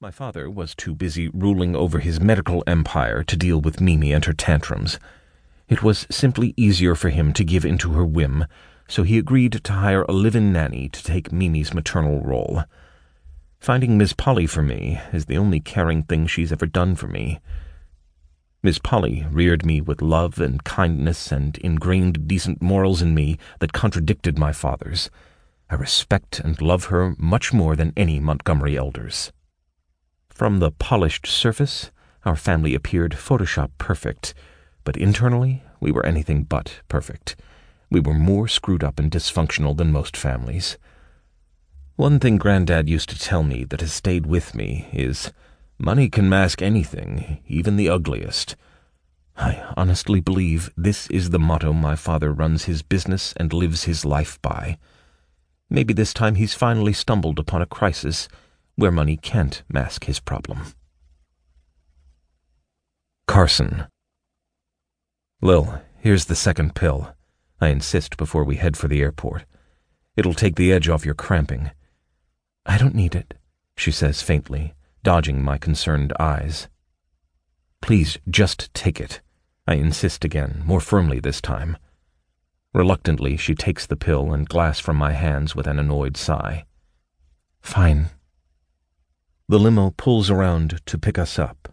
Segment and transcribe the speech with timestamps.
[0.00, 4.24] My father was too busy ruling over his medical empire to deal with Mimi and
[4.26, 5.00] her tantrums.
[5.68, 8.46] It was simply easier for him to give in to her whim,
[8.86, 12.62] so he agreed to hire a live-in nanny to take Mimi's maternal role.
[13.58, 17.40] Finding Miss Polly for me is the only caring thing she's ever done for me.
[18.62, 23.72] Miss Polly reared me with love and kindness and ingrained decent morals in me that
[23.72, 25.10] contradicted my father's.
[25.68, 29.32] I respect and love her much more than any Montgomery elders.
[30.38, 31.90] From the polished surface,
[32.24, 34.34] our family appeared Photoshop perfect,
[34.84, 37.34] but internally, we were anything but perfect.
[37.90, 40.78] We were more screwed up and dysfunctional than most families.
[41.96, 45.32] One thing Granddad used to tell me that has stayed with me is
[45.76, 48.54] money can mask anything, even the ugliest.
[49.36, 54.04] I honestly believe this is the motto my father runs his business and lives his
[54.04, 54.78] life by.
[55.68, 58.28] Maybe this time he's finally stumbled upon a crisis
[58.78, 60.72] where money can't mask his problem.
[63.26, 63.88] Carson.
[65.42, 67.12] Lil, here's the second pill.
[67.60, 69.44] I insist before we head for the airport.
[70.16, 71.72] It'll take the edge off your cramping.
[72.66, 73.34] I don't need it,
[73.76, 76.68] she says faintly, dodging my concerned eyes.
[77.82, 79.20] Please, just take it.
[79.66, 81.78] I insist again, more firmly this time.
[82.72, 86.64] Reluctantly, she takes the pill and glass from my hands with an annoyed sigh.
[87.60, 88.10] Fine.
[89.50, 91.72] The limo pulls around to pick us up.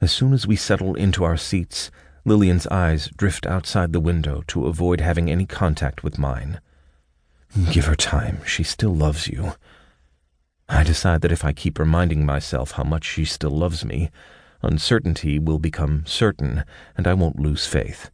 [0.00, 1.92] As soon as we settle into our seats,
[2.24, 6.60] Lillian's eyes drift outside the window to avoid having any contact with mine.
[7.70, 8.44] Give her time.
[8.44, 9.52] She still loves you.
[10.68, 14.10] I decide that if I keep reminding myself how much she still loves me,
[14.60, 16.64] uncertainty will become certain,
[16.96, 18.10] and I won't lose faith.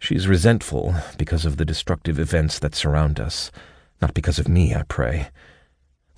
[0.00, 3.52] She's resentful because of the destructive events that surround us,
[4.02, 5.28] not because of me, I pray.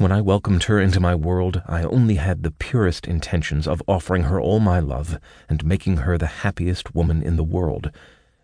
[0.00, 4.22] When I welcomed her into my world, I only had the purest intentions of offering
[4.22, 7.90] her all my love and making her the happiest woman in the world,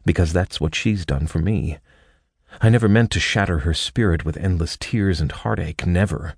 [0.04, 1.78] because that's what she's done for me.
[2.60, 6.34] I never meant to shatter her spirit with endless tears and heartache, never.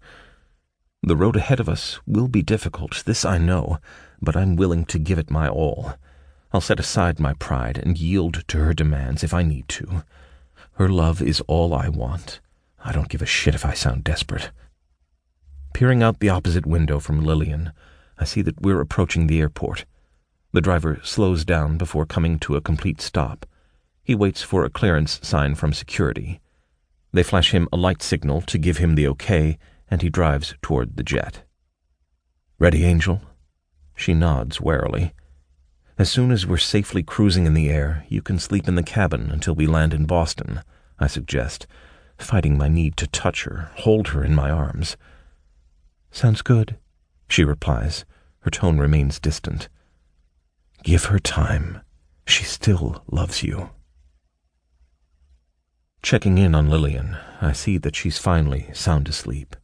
[1.02, 3.78] The road ahead of us will be difficult, this I know,
[4.22, 5.94] but I'm willing to give it my all.
[6.52, 10.04] I'll set aside my pride and yield to her demands if I need to.
[10.74, 12.38] Her love is all I want.
[12.84, 14.52] I don't give a shit if I sound desperate.
[15.78, 17.70] Peering out the opposite window from Lillian,
[18.18, 19.84] I see that we're approaching the airport.
[20.50, 23.46] The driver slows down before coming to a complete stop.
[24.02, 26.40] He waits for a clearance sign from security.
[27.12, 29.56] They flash him a light signal to give him the okay,
[29.88, 31.44] and he drives toward the jet.
[32.58, 33.22] Ready, Angel?
[33.94, 35.14] She nods warily.
[35.96, 39.30] As soon as we're safely cruising in the air, you can sleep in the cabin
[39.30, 40.62] until we land in Boston,
[40.98, 41.68] I suggest,
[42.18, 44.96] fighting my need to touch her, hold her in my arms.
[46.10, 46.76] Sounds good,
[47.28, 48.04] she replies.
[48.40, 49.68] Her tone remains distant.
[50.82, 51.80] Give her time.
[52.26, 53.70] She still loves you.
[56.02, 59.56] Checking in on Lillian, I see that she's finally sound asleep.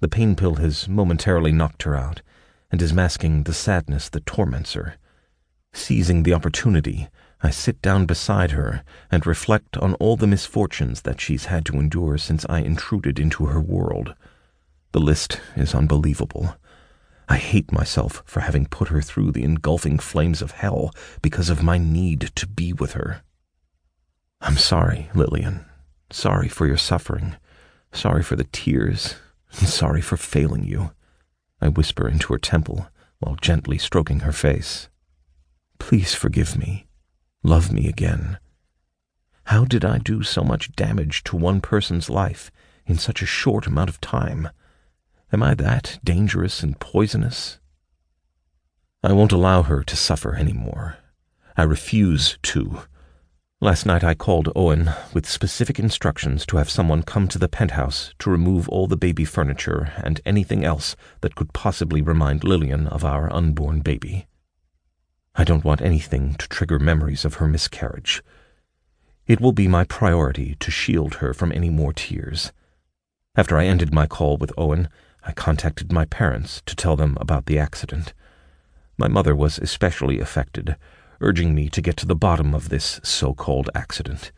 [0.00, 2.22] The pain pill has momentarily knocked her out
[2.70, 4.96] and is masking the sadness that torments her.
[5.72, 7.08] Seizing the opportunity,
[7.42, 11.76] I sit down beside her and reflect on all the misfortunes that she's had to
[11.76, 14.14] endure since I intruded into her world.
[14.94, 16.54] The list is unbelievable.
[17.28, 21.64] I hate myself for having put her through the engulfing flames of hell because of
[21.64, 23.24] my need to be with her.
[24.40, 25.64] I'm sorry, Lillian.
[26.12, 27.34] Sorry for your suffering.
[27.90, 29.16] Sorry for the tears.
[29.50, 30.92] Sorry for failing you.
[31.60, 32.86] I whisper into her temple
[33.18, 34.88] while gently stroking her face.
[35.80, 36.86] Please forgive me.
[37.42, 38.38] Love me again.
[39.46, 42.52] How did I do so much damage to one person's life
[42.86, 44.50] in such a short amount of time?
[45.34, 47.58] Am I that dangerous and poisonous?
[49.02, 50.98] I won't allow her to suffer any more.
[51.56, 52.82] I refuse to.
[53.60, 58.14] Last night I called Owen with specific instructions to have someone come to the penthouse
[58.20, 63.04] to remove all the baby furniture and anything else that could possibly remind Lillian of
[63.04, 64.28] our unborn baby.
[65.34, 68.22] I don't want anything to trigger memories of her miscarriage.
[69.26, 72.52] It will be my priority to shield her from any more tears.
[73.34, 74.88] After I ended my call with Owen,
[75.26, 78.12] I contacted my parents to tell them about the accident.
[78.98, 80.76] My mother was especially affected,
[81.20, 84.32] urging me to get to the bottom of this so-called accident.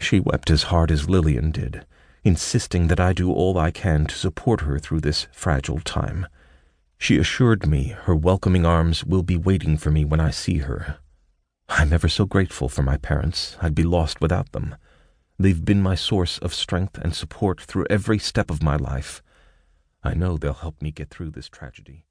[0.00, 1.86] She wept as hard as Lillian did,
[2.24, 6.26] insisting that I do all I can to support her through this fragile time.
[6.98, 10.98] She assured me her welcoming arms will be waiting for me when I see her.
[11.68, 13.56] I'm ever so grateful for my parents.
[13.60, 14.76] I'd be lost without them.
[15.38, 19.22] They've been my source of strength and support through every step of my life.
[20.06, 22.05] I know they'll help me get through this tragedy.